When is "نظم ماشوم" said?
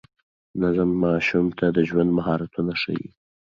0.61-1.47